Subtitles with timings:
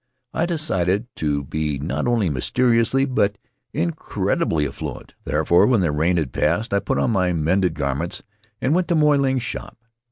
[0.33, 3.37] I decided to be not only mysteriously, but
[3.71, 5.13] incredibly, affluent.
[5.25, 8.23] Therefore, when the rain had passed I put on my mended garments
[8.59, 9.77] and went to Moy Ling's shop.